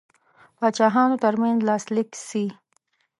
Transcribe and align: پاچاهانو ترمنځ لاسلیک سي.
پاچاهانو 0.57 1.21
ترمنځ 1.23 1.57
لاسلیک 1.67 2.09
سي. 2.27 2.45